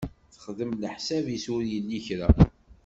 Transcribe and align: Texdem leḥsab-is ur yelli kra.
Texdem 0.33 0.71
leḥsab-is 0.81 1.45
ur 1.55 1.61
yelli 1.71 1.99
kra. 2.05 2.29